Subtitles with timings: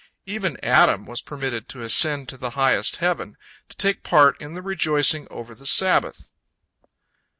[0.25, 3.37] Even Adam was permitted to ascend to the highest heaven,
[3.69, 6.31] to take part in the rejoicing over the Sabbath.